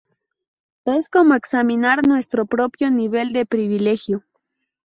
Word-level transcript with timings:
Es 0.85 1.09
como 1.09 1.35
examinar 1.35 2.07
nuestro 2.07 2.47
propio 2.47 2.89
nivel 2.89 3.33
de 3.33 3.45
privilegio. 3.45 4.23